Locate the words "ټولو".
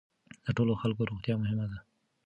0.57-0.73